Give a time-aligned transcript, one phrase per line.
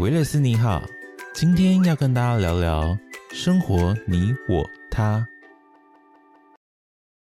[0.00, 0.84] 维勒斯你好，
[1.34, 2.96] 今天要跟大家聊聊
[3.32, 5.26] 生活你我他。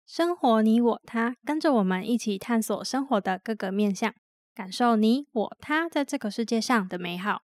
[0.06, 4.14] 生活你我他，跟着我们一起探索生活的各个面向，
[4.54, 7.42] 感受你我他在这个世界上的美好。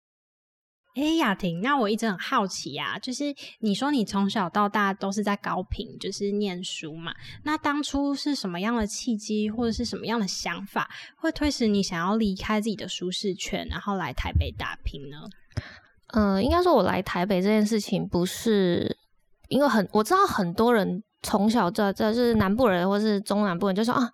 [0.98, 3.25] 哎，雅婷，那我一直很好奇啊，就是
[3.59, 7.13] 你说你从小到大都是在高平，就是念书嘛？
[7.43, 15.18] 那当初是什么样的契机，或者是什么样的想法，会推使你想要离开自己的舒适圈，然后来台北打拼呢？
[16.13, 18.98] 嗯，应该说，我来台北这件事情，不是
[19.49, 21.04] 因为很我知道很多人。
[21.23, 24.09] 从小这这是南部人或是中南部人就说啊，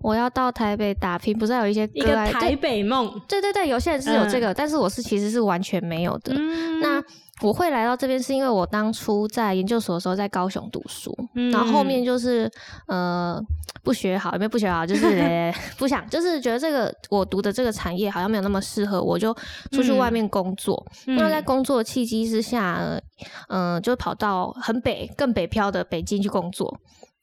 [0.00, 3.12] 我要到台北打拼，不是有一些一个台北梦？
[3.28, 6.34] 对对对，有些人是有这个，但是我是其实是完全没有的。
[6.80, 7.02] 那
[7.42, 11.14] 我会来到这边，是因为我当初在研究所的时候在高雄读书，
[11.52, 12.50] 然后后面就是
[12.86, 13.38] 呃
[13.82, 14.86] 不学好，有没有不学好？
[14.86, 19.34] 就是 不想，就是觉得这个我读的这个产业好像没有那么适合，我就
[19.70, 20.82] 出去外面工作。
[21.06, 22.80] 那在工作契机之下，
[23.48, 26.74] 嗯，就跑到很北、更北漂的北京去工作。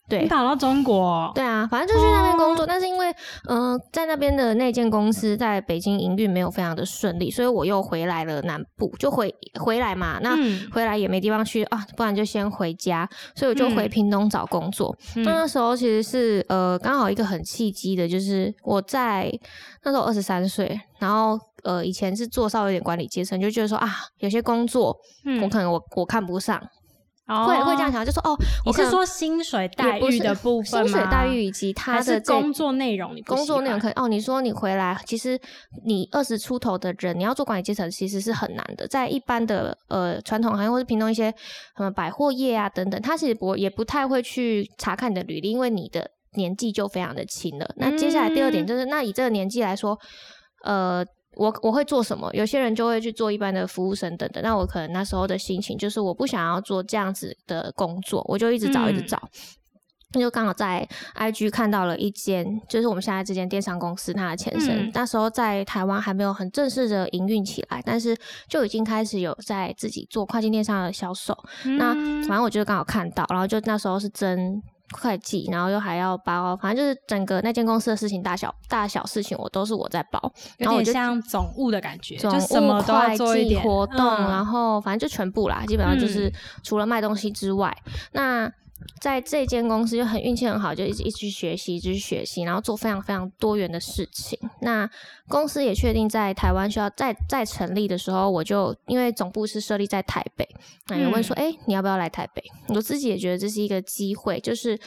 [0.09, 2.65] 对，你跑到中国，对啊，反正就去那边工作。
[2.65, 3.13] 但是因为，
[3.47, 10.19] 嗯，在那边的那间公司在北京营运没有非常的顺利，所以我又回来了南部，就回回来嘛。
[10.21, 10.35] 那
[10.71, 13.07] 回来也没地方去啊，不然就先回家。
[13.33, 14.93] 所以我就回屏东找工作。
[15.15, 19.31] 那那时候其实是呃，刚好一个很契机的，就是我在
[19.83, 24.95] 那时候二十三岁，然后呃，以前是做稍微有点管理阶层，就觉得说啊，有些工作
[25.41, 26.61] 我可能我我看不上。
[27.25, 34.07] 会会这样想，就说哦，我是说薪水待遇的部分薪水待遇以及他的工作内容，工作内容可以哦。
[34.09, 35.39] 你说你回来，其实
[35.85, 38.85] 你二十出头的人，你要做管理阶层，其实是很难的。
[38.87, 41.31] 在一般的呃传统行业或者平东一些
[41.77, 47.65] 什么百货业啊等等，他其实不也不太会去查看你的履历，因为你的年纪就非常的轻了。
[47.77, 49.97] 那接下来第二点就是，那以这个年纪来说，
[50.65, 51.05] 呃。
[51.35, 52.29] 我我会做什么？
[52.33, 54.43] 有些人就会去做一般的服务生等等。
[54.43, 59.21] 那我可能那时候的心情就是我不想要做这样子的工作，我就一直找一直找。
[60.15, 64.91] 那就刚好在 IG 看到了一间，就是我们现在这间电商公司它的前身。
[64.93, 68.15] 那时候在台湾还没有很正式的营运起来，但是
[68.47, 71.35] 就已经开始有在自己做跨境电商的销售。
[71.79, 71.93] 那
[72.27, 74.61] 反正我就刚好看到，然后就那时候是真。
[74.91, 80.19] 会计，然后又还要包，反正就是整个那间公司的事情，大小大小事情，我都是我在包，
[80.57, 86.31] 然后我就像总务的感觉，总务、会计、活动，然后反正就全部啦，基本上就是
[86.63, 87.75] 除了卖东西之外，
[88.11, 88.51] 那。
[88.99, 94.37] 在这间公司就很运气很好，就一直一直学习，一直学习，然后做非常非常多元的事情。
[94.61, 94.89] 那
[95.27, 100.47] 公司也确定在台湾需要再再成立的时候，我就因为总部是设立在台北，
[100.87, 102.43] 那有问说，哎，你要不要来台北？
[102.69, 104.79] 我自己也觉得这是一个机会，就是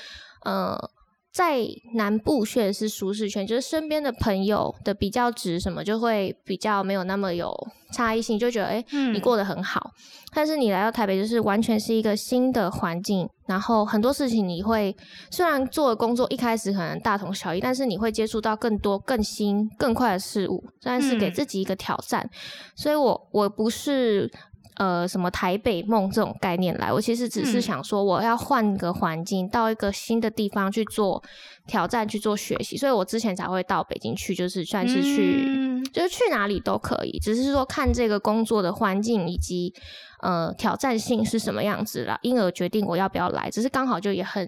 [0.45, 0.91] 呃。
[1.37, 1.59] 在
[1.93, 7.53] 南部确实是舒适圈，就是身边的朋友的比较值什么，就会比较没有那么有
[7.93, 8.83] 差异性，就觉得哎，
[9.13, 9.91] 你过得很好。
[10.33, 14.97] 但是你来到台北，就是完全是一个新的环境，然后很多事情你会
[15.31, 22.27] 虽然做的工作一开始可能大同小异，但是你会接触到更多、更新、更快的事物，算是给自己一个挑战。
[22.75, 24.33] 所以我我不是。
[24.77, 26.93] 呃，什么台北梦这种概念来？
[26.93, 31.23] 我其实只是想说，我要换个环境，到一个新的地方去做
[31.67, 32.77] 挑战，去做学习。
[32.77, 39.73] 所以我之前才会到北京去，就是算是去，就是去哪里都可以，只是说看这个工作的环境以及
[40.21, 43.51] 呃挑战性是什么样子了，因而决定我要不要来。
[43.51, 44.47] 只是刚好就也很，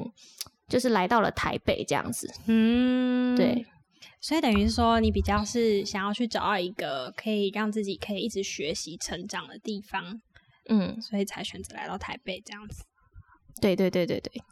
[0.69, 2.31] 就是来到了台北这样子。
[2.47, 3.65] 嗯，对。
[4.21, 10.21] 所以等于说，你比较是想要去找到一个可以让自己可以一直学习成长的地方，
[10.69, 12.83] 嗯，所以才选择来到台北这样子。
[13.61, 14.43] 对对对对对。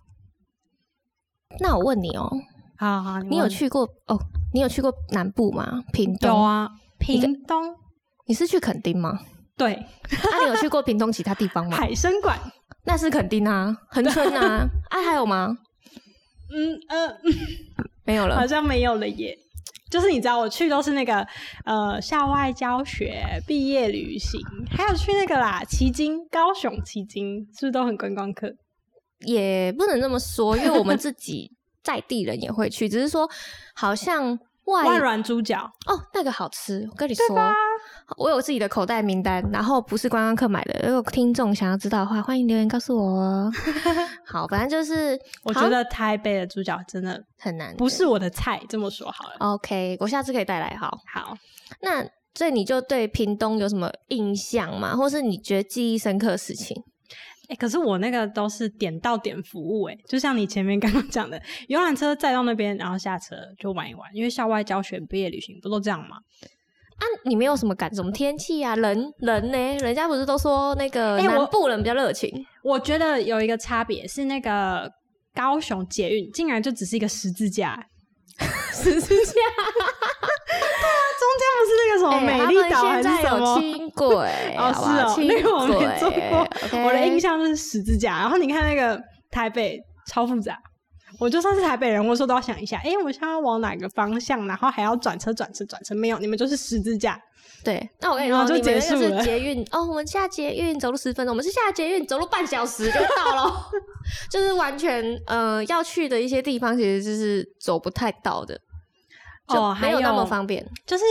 [1.60, 2.31] 那我问你哦，
[2.78, 4.19] 好好，你有去过哦？
[4.53, 5.83] 你有去过南部吗？
[5.93, 7.75] 屏东有啊，屏东。
[8.27, 9.19] 你是去垦丁吗？
[9.56, 9.84] 对。
[10.10, 11.75] 那你有去过屏东其他地方吗？
[11.78, 12.38] 海参馆，
[12.84, 15.56] 那是垦丁啊，恒春啊， 啊还有吗？
[16.50, 17.19] 嗯呃，
[18.04, 19.37] 没有了，好像没有了耶。
[19.91, 21.27] 就是你知道，我去都是那个
[21.65, 24.41] 呃校外教学、毕业旅行，
[24.71, 28.55] 还有去那个啦，奇经高雄奇经，是不是都很观光客？
[29.21, 31.53] 也不能这么说，因为我们自己
[31.83, 33.28] 在地人也会去，只是说
[33.75, 34.39] 好像。
[34.66, 37.25] 外软猪脚哦，那个好吃，我跟你说，
[38.16, 40.88] 我有自己的口袋名单，然后不是观光客买的。
[40.88, 43.53] 如果听众想要知道的话，欢迎留言告诉我哦。
[44.24, 48.60] 好，反正就是， 我觉得台北的猪脚真的很难，不是我的菜。
[48.68, 50.77] 这么说好了，OK，我下次可以带来。
[50.77, 51.36] 好，好，
[51.83, 52.04] 那
[52.34, 54.94] 所以你就对屏东有什么印象吗？
[54.94, 56.77] 或是你觉得记忆深刻的事情？
[57.48, 66.16] 哎，可是我那个都是点到点服务，哎，就像你前面刚刚讲的，游览车载到那边，然后下车就玩一玩，因为校外教学、毕业旅行不都这样吗？
[67.27, 68.77] 啊，你没有什么感什么天气啊？
[68.77, 69.77] 人人呢？
[69.78, 72.31] 人家不是都说那个南部人比较热情？
[72.63, 74.91] 我觉得有一个差别是，那个
[75.34, 77.78] 高雄捷运竟然就只是一个十字架，
[78.73, 79.33] 十字架。
[79.33, 84.07] 对啊，中间不是那个什么美丽岛还是什么轻轨？
[84.57, 86.83] 哦，是哦，那个我没坐过。
[86.84, 88.19] 我的印象就是十字架。
[88.19, 89.01] 然后你看那个
[89.31, 90.57] 台北超复杂。
[91.19, 97.21] 我就算是台北人，我说都要想一下，哎，我现在要往哪个方向，然后还要转车、转车、转车，没有，你们就是十字架。
[97.65, 99.25] 对，那我跟你说，就结束了。
[99.25, 103.71] 捷运哦，我们下捷运走路十分钟，我们是下捷运走路半小时就到了，
[104.31, 108.61] 就是完全呃要去的一些地方，其实就是走不太到的，
[109.48, 111.04] 哦，没有那么方便，就是。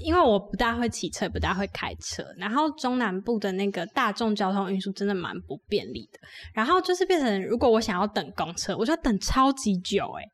[0.00, 6.18] 因为我不大会骑车，不大会开车，然后中南部的那个大众交通运输真的蛮不便利的。
[6.52, 10.24] 然后就是变成，如果我想要等公车，我就要等超级久，哎，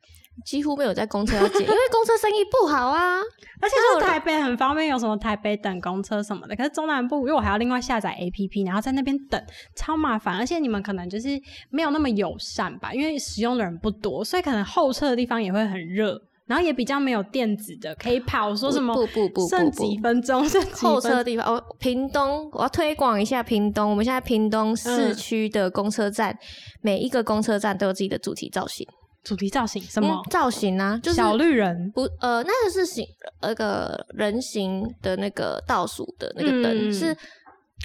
[0.46, 3.18] 几乎没有在公车要接，因为公车生意不好啊。
[3.60, 6.56] 而且就台北很方便，有什么台北等公车什么的。
[6.56, 9.40] 可是中南部，因为我还要另外下载 APP，然后在那边等，
[9.76, 10.38] 超麻烦。
[10.38, 11.38] 而且你们可能就是
[11.68, 16.18] 没有那么友善吧，因为使用的人不多，所以可能候车的地方也会很热。
[16.50, 21.62] 然后也比较没有电子的可以跑，说什么不不不剩几分钟，剩候车地方哦。
[21.78, 23.88] 屏东，我要推广一下屏东。
[23.88, 26.36] 我们现在屏东市区的公车站，
[26.82, 28.84] 每一个公车站都有自己的主题造型。
[29.22, 30.98] 主题造型什么造型啊？
[31.00, 33.06] 就是小绿人不呃，那个是形
[33.42, 37.16] 那个人形的那个倒数的那个灯，是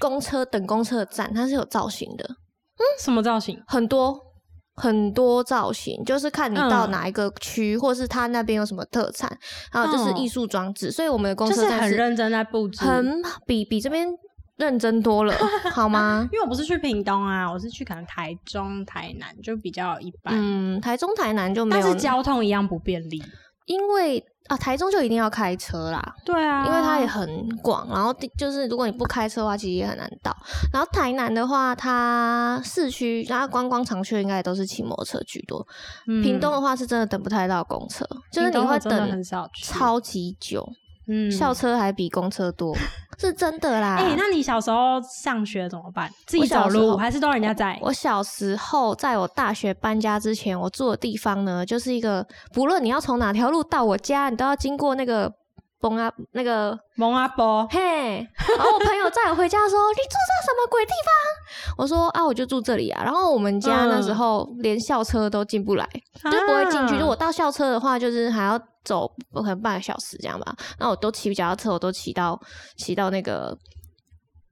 [0.00, 2.24] 公车等公车站，它是有造型的。
[2.24, 3.56] 嗯，什么造型？
[3.68, 4.25] 很多。
[4.76, 9.30] 很多造型，就是看你到哪一个区，或是他那边有什么特产，
[9.70, 10.92] 还有就是艺术装置。
[10.92, 14.06] 所以我们的公司就是很认真在布置，很比比这边
[14.56, 15.34] 认真多了，
[15.72, 16.28] 好吗？
[16.32, 20.34] 因为我不是去屏东啊，我是去可能台中、台南，就比较一般。
[20.36, 23.22] 嗯，台中、台南就没有，但是交通一样不便利，
[23.66, 24.24] 因为。
[24.48, 30.32] 啊，台中就一定要开车啦，对啊，因为它也很广，然后就是如果你不开车的话，其实也很难到。
[30.72, 35.66] 然后台南的话，它市区然后观光长区应该都是骑摩托车居多。
[36.22, 39.20] 屏东的话是真的等不太到公车，就是你会等
[39.64, 40.64] 超级久。
[41.08, 42.72] 嗯，校车还比公车多，
[43.18, 43.96] 是真的啦。
[43.98, 46.10] 哎，那你小时候上学怎么办？
[46.26, 47.78] 自己走路还是都人家在？
[47.82, 55.32] 我小时候在我大学搬家之前，我住的地方呢，就是一个不论你要从哪条路到我家，你都要经过那个。
[55.78, 58.16] 蒙阿那个蒙阿波，嘿，
[58.48, 65.86] 然后我朋友载我回家说：“你住在什么鬼地方？”我说：“啊，我就住这里啊。”然后我们家那时候连校车都进不来，
[66.24, 66.96] 就不会进去。
[66.96, 70.56] 如果到校车的话，就是还要走可能半个小时这样吧。
[70.78, 72.40] 那我都骑脚踏车，我都骑到
[72.78, 73.54] 骑到那个，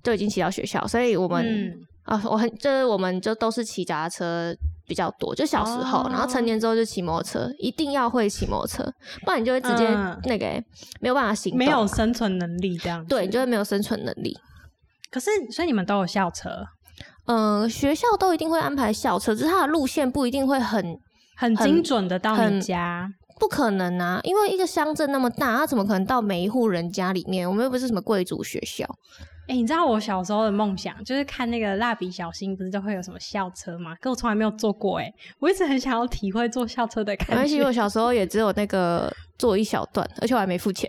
[0.02, 0.86] 就已经骑到学校。
[0.86, 1.72] 所以我们
[2.02, 4.54] 啊，我很就是我们就都是骑脚踏车。
[4.86, 8.84] 比较多，就小时候，然后成年之后就骑摩托车，一定要会骑摩托车，
[9.24, 9.88] 不然你就会直接
[10.24, 10.62] 那个
[11.00, 13.02] 没有办法行动，没有生存能力这样。
[13.06, 14.36] 对，你就会没有生存能力。
[15.10, 16.50] 可是，所以你们都有校车？
[17.24, 20.84] 嗯，学校都一定会安排校车，只是它的路线不一定会很
[21.36, 23.10] 很精准的到你家，
[23.40, 24.20] 不可能啊！
[24.22, 27.48] 因为一个乡镇那么大，他怎么可能到每一户人家里面？
[27.48, 28.86] 我们又不是什么贵族学校。
[29.46, 33.94] 哎，你知道我小时候的梦想就是看那个蜡笔小新，不是都会有什么校车吗？
[34.00, 37.34] 可我从来没有坐过，哎，我一直很想要体会坐校车的感觉。
[37.34, 40.88] 而且我小时候也只有那个坐一小段，而且我还没付钱，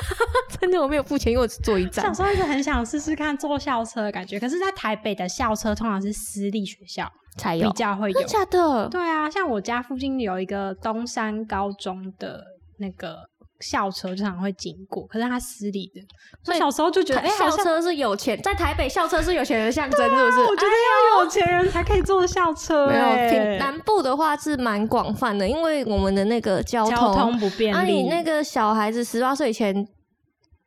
[0.58, 2.06] 真的我没有付钱，因为我只坐一站。
[2.06, 8.22] 小时候一直很想试试看坐校车的感觉，可是，在台北的校车通常是私立学校才有，比较会有。
[8.24, 8.88] 假的？
[8.88, 12.44] 对啊，像我家附近有一个东山高中的
[12.78, 13.30] 那个。
[13.62, 16.00] 校车经常会经过，可是它私立的，
[16.42, 20.40] 所以小时候就觉得，哎，校车是有钱，在台北校车是有钱人的象征，是不是？
[20.46, 20.72] 我觉得
[21.12, 22.86] 要有钱人才可以坐校车。
[22.86, 27.76] 没有，南部的话是蛮广泛的，因为我们的那个交通不便利。
[27.76, 29.86] 那你那个小孩子十八岁以前。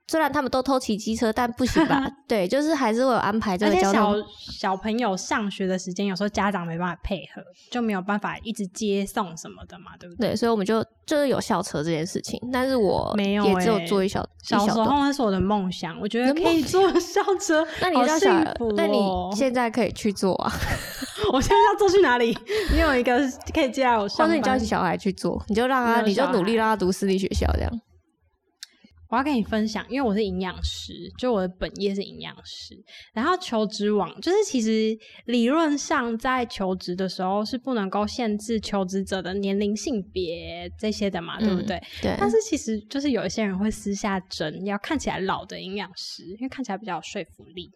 [0.07, 2.05] 虽然他们都偷骑机车，但不行吧？
[2.27, 4.13] 对，就是还是会有安排这个交通。
[4.13, 7.41] 小小朋友上学的时间，有时候家长没办法配合，
[7.71, 10.29] 就没有办法一直接送什么的嘛，对不对？
[10.29, 17.65] 对，所以我们就就是有校车这件事情，但是我没有，也只有坐一小小时候那是我的梦想，我觉得可以坐校车。
[17.79, 18.43] 那你要想，
[18.75, 18.99] 那你
[19.33, 20.51] 现在可以去坐啊？
[21.31, 22.37] 我现在要坐去哪里？
[22.73, 23.19] 你有一个
[23.53, 27.71] 可以接来我，或者你叫小孩去做，你就让他，你就努力让他读私立学校这样。
[29.13, 32.75] 我要跟你分享，因为我是营养师，就我的本业是营养师。
[33.13, 41.79] 然后求职网就是其实理论上在求职的时候是不能够限制求职者的年龄、性别这些的嘛，对不对？
[42.01, 42.15] 对。
[42.17, 47.69] 但是其实就是有一些人会私下争，要看起来老的营养师，因为看起来比较有说服力。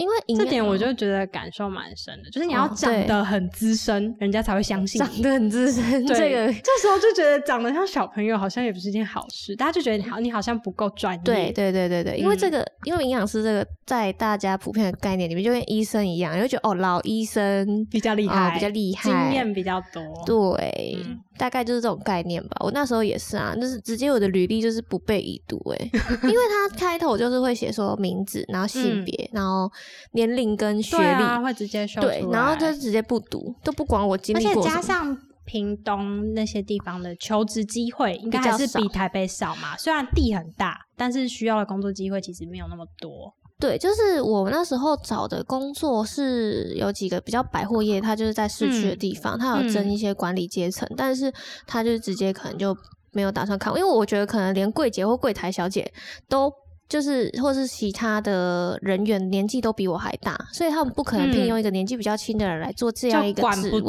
[0.00, 4.98] 因为这点我就觉得感受蛮深的，就是你要长得很资深，人家才会相信。
[4.98, 11.20] 长得很资深， 这个这时候就觉得长得像小朋友好像也不是一件好事，大家就觉得你好，你好像不够专业。
[11.22, 20.02] 对对对对对，因为这个，因为营养师这个在大家普遍的概念里面，就跟医生一样，你会觉得哦，老医生比较厉害，比较厉害，经验比较多。
[20.24, 20.96] 对，
[21.36, 22.56] 大概就是这种概念吧。
[22.60, 25.90] 我那时候也是啊，就是直接我的履历就是不被已读哎，
[26.24, 29.70] 因为他开头就是会写说名字，然后性别，然后。
[30.12, 34.62] 年龄跟学历会直接说对，然后就直接不读，都不管我经历过。
[34.62, 39.76] 而且加上屏东那些地方的求职机会，应该还是比台北少嘛。
[39.76, 43.34] 虽然地很大，但是需要的工作机会其实没有那么多。
[43.58, 51.32] 对，就是我那时候找的工作是有几个比较百货业，它就是在市区的地方，它有争一些管理阶层，但是
[51.66, 52.76] 它就直接可能就
[53.12, 55.92] 没有打算看，因为我觉得可能连柜姐或柜台小姐
[56.28, 56.50] 都。
[56.90, 63.80] 就是，或是其他的人员年纪都比我还大，所以他们不可能聘用一个年纪比较轻的人来做这样一个职位，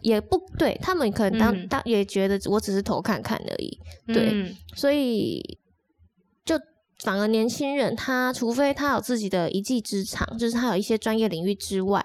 [0.00, 5.59] 也不对，他们可能当当也觉得我只是投看看而已，对，所以。
[7.02, 12.04] 反而年轻人，他除非他有自己的一技之长，就是他有一些专业领域之外，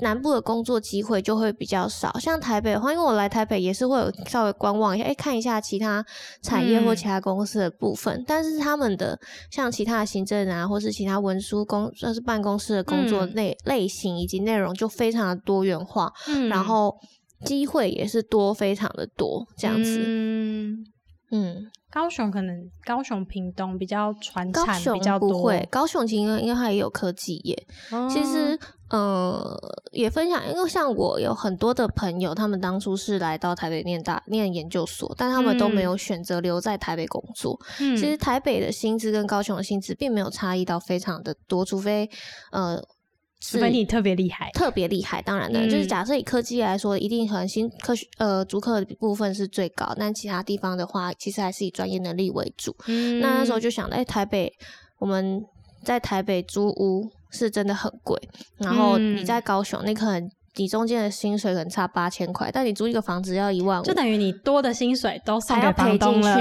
[0.00, 2.18] 南部的工作机会就会比较少。
[2.18, 6.04] 像台北的话，因为我来台北也是会有稍微观望一下，哎，看一下其他
[6.42, 8.22] 产业或其他公司的部分。
[8.26, 9.18] 但是他们的
[9.50, 16.12] 像其他的行政啊，或是其他文书工，算是办公室的工作类类型以及内容就非常的多元化，
[16.50, 16.94] 然后
[17.46, 20.04] 机会也是多，非常的多这样子。
[21.30, 21.70] 嗯。
[21.94, 27.56] 高雄可能高雄屏东比较传产比较多，高雄其实因为它也有科技业。
[28.10, 28.58] 其实
[28.90, 29.56] 呃
[29.92, 37.56] 也分享，因为像我有很多的朋友，他们当初是来到台北念大念研究所，但他们都没有选择留在台北工作。
[37.78, 42.10] 其实台北的薪资跟高雄的薪资并没有差异到非常的多，除非
[42.50, 42.82] 呃。
[43.46, 52.74] 除非你特别厉害，特别厉害，当然的，就是假设以科技来说，一定很新科学呃，主科部分是最高，但其他地方的话，其实还是以专业能力为主。
[53.20, 54.50] 那那时候就想，哎，台北
[54.98, 55.44] 我们
[55.82, 58.18] 在台北租屋是真的很贵，
[58.56, 66.40] 然后你在高雄，那可能你中间的薪水可能差八千块，但你租一个房子要一万五，就等于你多的薪水都送给房东了。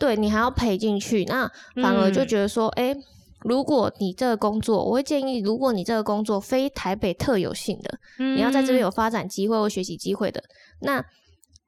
[0.00, 2.94] 对你还要赔进去，那反而就觉得说，哎。
[3.42, 10.42] 如果你这个工作，我会建议，如果你这个工作非台北特有性的，你要在这边有发展机会或学习机会的，
[10.80, 11.04] 那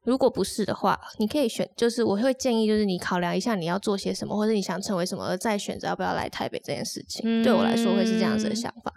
[0.05, 7.43] 如果不是的话，你可以选，就是我会建议，就是你考量一下你要做些什么，或者你想成为什么，而再选择要不要来台北这件事情。
[7.43, 8.93] 对我来说会是这样子的想法。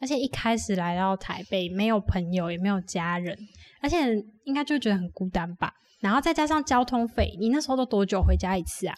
[0.00, 3.38] 而且一开始来到台北，没有朋友，也没有家人，
[3.80, 5.72] 而且应该就觉得很孤单吧。
[6.00, 8.94] 然后再加上交通费，你那时候都多久回家一次啊？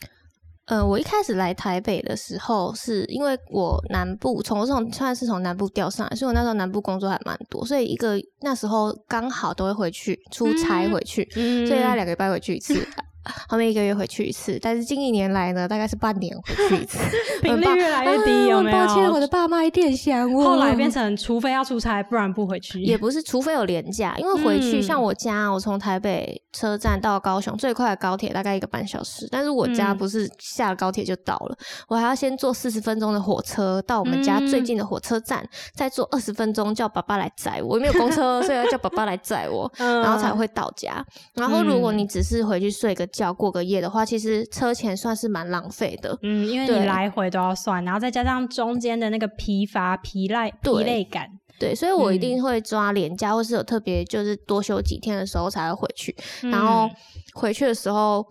[0.66, 12.74] 嗯，我一开始来台北的时候，是因为我南部从从算是从南部调上来，所以我那时候南部工作还蛮多，所以一个那时候刚好都会回去出差回去，所以大概两个礼拜回去一次。
[13.48, 16.98] 后面一个月回去一次，但是近一年来呢，大概是半年回去一次，
[17.42, 18.76] 频率越来越低，有没有？
[18.76, 20.44] 抱歉，我的爸妈一定想我。
[20.46, 22.80] 后来变成，除非要出差，不然不回去。
[22.82, 31.56] 也不是，除非有廉价，因为回去像我家，我从台北车站到高雄最快的高铁大概一个半小时，但是我家不是下了高铁就到了，
[31.88, 41.04] 我还要先坐四十分钟的火车到我们家最近的火车站，再坐二十分钟叫爸爸来载我，没有公车，所以要叫爸爸来载我， 然后才会到家。
[41.34, 43.06] 然后如果你只是回去睡个。
[43.22, 46.18] 要过个夜的话，其实车钱算是蛮浪费的。
[46.22, 51.28] 嗯，因为你来回都要算，然后再加上中间的那个疲乏、疲累、疲累感。
[51.58, 56.14] 对，所以我一定会抓廉价，或是有特别就是多休几天的时候才会回去。
[56.42, 56.86] 然后
[57.34, 58.22] 回去的时候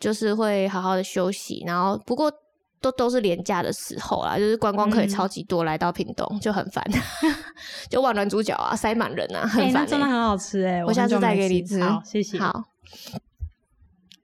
[0.00, 1.64] 就是会好好的休息。
[1.66, 2.32] 然后不过
[2.80, 6.84] 都都是廉价的时候啦，就是观光客也超级多，来到屏东就很烦，
[7.90, 9.84] 就万人主角啊，塞满人啊，很烦。
[9.84, 11.82] 真的很好吃哎，我下次再给你吃。
[11.82, 12.38] 好，谢谢。
[12.38, 12.62] 好。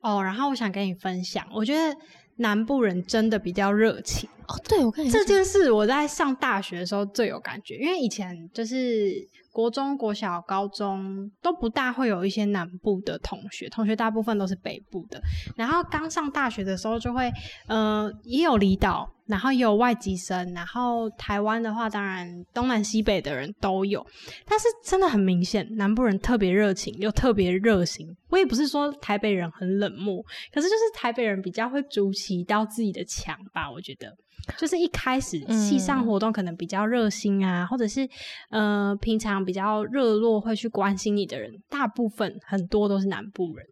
[0.05, 1.97] 哦，然后我想跟你分享，我觉得
[2.37, 4.55] 南部人真的比较热情哦。
[4.69, 9.29] 对，我跟你这件事，我在上大学的时候最有感觉，因为以前就是。
[9.55, 15.23] 国中、国小、高中都不大会有一些南部的同学，同学大部分都是北部的。
[15.55, 17.31] 然后刚上大学的时候，就会
[17.69, 24.05] 呃也有离岛，然后也有外籍生，然后台湾的话，当然东南西北的人都有。
[24.47, 28.07] 但是真的很明显，南部人特别热情又特别热心。
[28.29, 34.15] 我也不是说台北人很冷漠，可是就是台北人比较会筑起一道自己的墙吧，我觉得。
[34.59, 38.07] 就是一开始系上活动可能比较热心啊，或者是
[38.51, 43.65] 呃平常比较热络会去关心你的人，大部分很多都是南部人。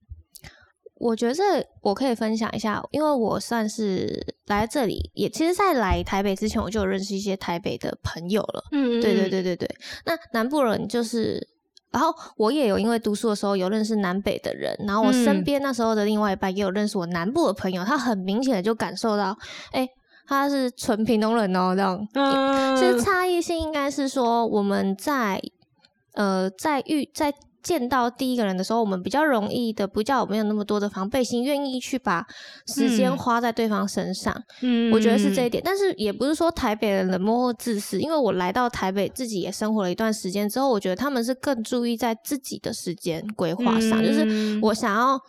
[1.03, 1.43] 我觉得这
[1.81, 8.63] 我可以分享一下，因为我算是来这里，也其实，在来台北之前，我就有认识一些台北的朋友了。
[8.71, 9.69] 嗯，对对对对对。
[10.07, 11.45] 那南部人就是，
[11.91, 19.37] 然后我也有因为读书的时候有认识南北的人，然后我身边那时候的另外一半也有认识我南部的朋友，他很明显的就感受到，
[19.73, 19.89] 哎，
[20.29, 22.09] 他是纯平东人哦，这样。
[22.15, 22.77] 嗯。
[22.77, 25.43] 其实差异性应该是说我们在，
[26.15, 27.35] 呃，在遇在。
[27.63, 32.27] 见到第一个人的时候，我们比较容易的，不叫没有那么多的防备心，愿意去把
[32.67, 34.35] 时间花在对方身上。
[34.61, 35.63] 嗯，我觉得是这一点。
[35.65, 45.21] 但是也不是说台北人冷漠或自私，因为我来到台北，自己也生活了一段时间之后，我觉得他们是更注意在自己的时间规划上，就是我想要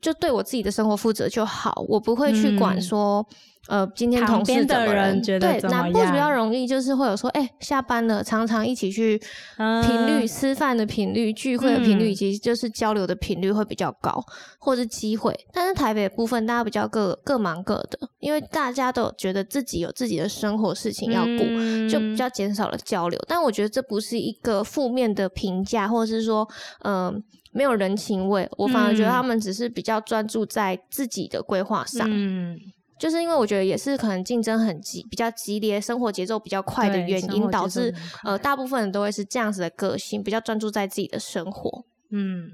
[0.00, 3.26] 就对我自己的生活负责就好，我不会去管说。
[3.70, 9.16] 呃，今天同事的人觉得对南部比较容易，就是会有说，哎，下班了，常常一起去
[9.56, 14.20] 频率吃饭的频率、聚会的频率，以及就是交流的频率会比较高，
[14.58, 15.32] 或是机会。
[15.52, 23.20] 但是台北部分大家比较各各忙各的，因为大家都觉得自己有自己的生活事情要顾，就比较减少了交流。
[23.28, 26.44] 但我觉得这不是一个负面的评价，或者是说，
[26.82, 27.22] 嗯，
[27.52, 28.50] 没有人情味。
[28.58, 32.08] 我反而觉得他们只是比较专注在自己的规划上。
[32.10, 32.58] 嗯。
[33.00, 37.92] 就是因为我觉得也是可能竞争很激比较激烈，生活节奏比较快的原因，导致
[38.22, 41.86] 呃大部分人都会是这样子的个性，比较专注在自己的生活。
[42.10, 42.50] 嗯，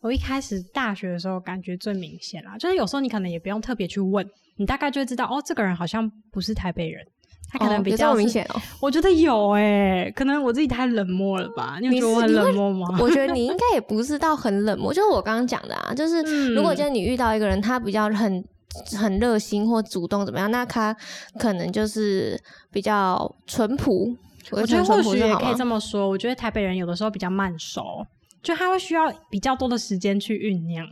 [0.00, 7.06] 我一开始大学的时候感觉最明显啦，就是有时候你可能也不用特别去问，你大概就会知道哦，这个人好像不是台北人，
[7.48, 8.60] 他可能比较明显哦。
[8.80, 11.78] 我觉得有诶，可能我自己太冷漠了吧？
[11.80, 12.98] 你觉得我很冷漠吗？
[13.00, 16.20] 我觉得你应 该也不是到很冷漠，就是我刚刚讲的啊，就是
[16.52, 18.44] 如果今天你遇到一个人，他比较很。
[18.98, 20.50] 很热心或主动怎么样？
[20.50, 20.96] 那他
[21.38, 22.40] 可能就是
[22.70, 24.16] 比较淳朴。
[24.50, 26.08] 我觉得或许也可以这么说。
[26.08, 28.06] 我觉得台北人有的时候比较慢熟，
[28.42, 30.86] 就他会需要比较多的时间去酝酿。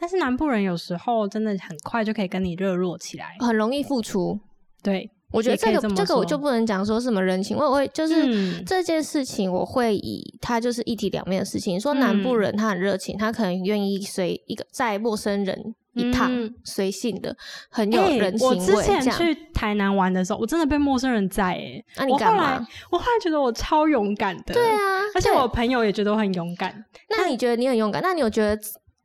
[0.00, 4.40] 但是南部人有时候真的很快就可以跟你热络起来，很容易付出。
[4.82, 11.78] 对，我觉得这个这个我就不能讲说什么人情，我会就是这件事情，我会以他就是一体两面的事情。
[11.78, 15.74] 说南部人他很热情，他可能愿意随一个在陌生人。
[15.94, 16.30] 一趟
[16.64, 17.34] 随性的，
[17.70, 18.56] 很有人情味。
[18.56, 21.84] 我之前去台南玩的时候，我真的被陌生人载哎。
[21.96, 22.66] 那你干嘛？
[22.90, 24.54] 我后来觉得我超勇敢的。
[24.54, 24.78] 对啊，
[25.14, 26.84] 而且我朋友也觉得我很勇敢。
[27.08, 28.02] 那你觉得你很勇敢？
[28.02, 28.60] 那你有觉得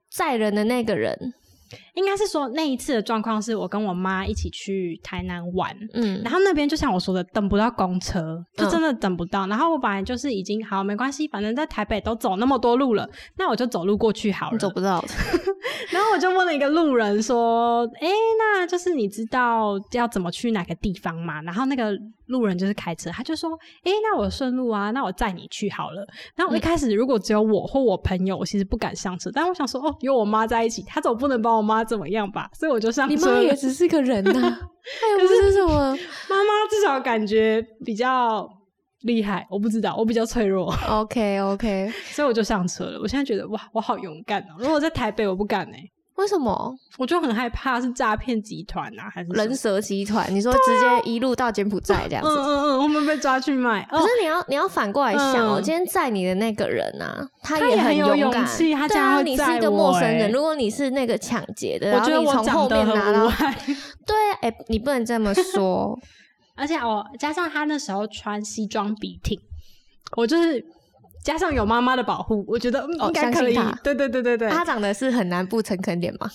[0.10, 1.34] 载人的那个人？
[1.96, 9.48] 应该是说那一次的状况是我跟我妈一起去台南玩，嗯，然后那边就像我说的，等不到公车，就真的等不到。
[9.48, 14.58] 然后我本来就是已经好没关系，反正在台北都走那么多路了，那我就走路过去好了。
[14.58, 15.04] 走不到。
[15.92, 21.92] 然后我就问了一个路人说：“哎，那就是你知道要怎么去哪个地方吗？”然后那个
[22.30, 23.52] 路人就是开车，他就说
[23.84, 33.16] ：“哎，那我顺路啊，那我载你去好了。”然后我一开始如果只有我或我朋友，我其实不敢上车，但我想说：“哦，有我妈在一起，他总不能把我妈怎么样吧？”所以我就上车。
[33.16, 35.74] 你妈也只是个人呐， 她又不是什么
[36.30, 38.48] 妈妈，至少感觉比较
[39.02, 39.48] 厉害。
[39.50, 40.74] 我不知道，我比较脆弱。
[40.88, 43.00] OK OK， 所以我就上车了。
[43.02, 44.56] 我现在觉得哇，我好勇敢哦！
[44.60, 45.84] 如果在台北，我不敢哎。
[46.20, 46.76] 为什么？
[46.98, 50.28] 我就很害怕是诈骗集团啊，还是人蛇集团？
[50.30, 52.30] 你说直接一路到柬埔寨这样子？
[52.30, 53.88] 嗯嗯嗯，我们被抓去卖。
[53.90, 60.30] 可是你要你要反过来想哦，今天载你的那个人啊，他也很有勇气，他竟然你是一个陌生人。
[60.30, 63.28] 如果你是那个抢劫的，然后你从后面拿到，
[64.06, 65.98] 对，哎，你不能这么说。
[66.58, 69.40] 而且我加上他那时候穿西装笔挺，
[70.18, 70.64] 我就是。
[71.24, 73.56] 加上有妈妈的保护，我觉得应该可以。
[73.84, 76.30] 对对对对对，他长得是很难不诚恳脸吗？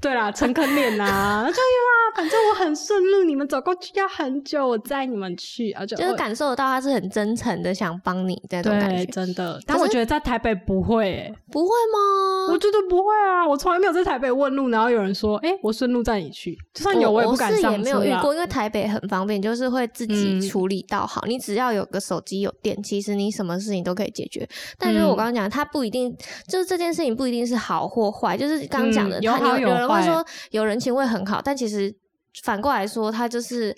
[0.00, 9.58] 对啦，诚恳脸呐，就啦，反正我很顺路，你们走过去要很久，我载你们去，而且就是感受得到他是很真诚的想帮你这种感觉，真的。
[9.64, 12.52] 但我觉得在台北不会，不会吗？
[12.52, 17.82] 我觉得不会啊，我从来没有在台北问路，然后有人说，哎，我顺路载你去，就算有我也不敢上车。
[17.82, 24.48] 没有遇过，因为台北很方便，就是会自己处理到好，你只要有个手机有电，其实你什么事情都可以解决。
[24.78, 26.16] 但是我刚刚讲，他不一定，
[26.48, 31.94] 就是这件事情不一定是好或坏，就是刚讲的，他有有人会说有人情味很好，但其实
[32.42, 33.76] 反过来说，他就是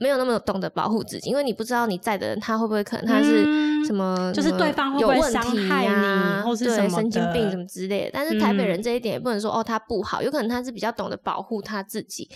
[0.00, 3.44] 没有那么懂得保护自己，因为你不知道你在的人他会不会可能他是
[3.84, 8.10] 什么，就是对方有问题啊，或是对神经病什么之类的。
[8.12, 12.28] 但是台北人这一点也不能说哦他不好，有可能他是比较懂得保护他自己，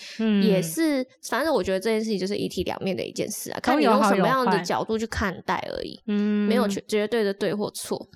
[0.42, 8.06] 也是反正我觉得这件事情就是一体两面的一件事啊，看你用什么样的角度去看待而已，嗯，没有绝绝对的对或错。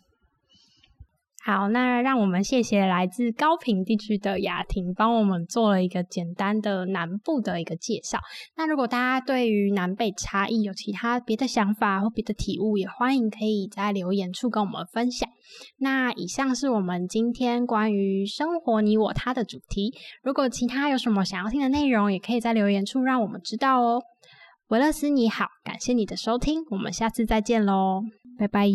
[1.45, 8.19] 好，那让我们谢谢来自高平地区的雅婷，帮我们做了一个简单的南部的一个介绍。
[8.57, 15.29] 那如果大家对于南北差异有其他别的想法或别的体悟，也欢迎可以在留言处跟我们分享。
[15.79, 19.95] 那以上是我们今天关于生活你我他的主题。
[20.23, 24.03] 如果其他有什么想要听的内容，也可以在留言处让我们知道哦。
[24.69, 28.03] 维勒斯你好，感谢你的收听，我们下次再见喽，
[28.39, 28.69] 拜拜。